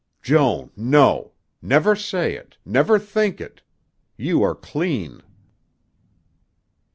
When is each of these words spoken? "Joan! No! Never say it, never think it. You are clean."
"Joan! 0.23 0.71
No! 0.75 1.33
Never 1.61 1.95
say 1.95 2.33
it, 2.35 2.57
never 2.65 2.97
think 2.97 3.39
it. 3.39 3.61
You 4.17 4.41
are 4.41 4.55
clean." 4.55 5.21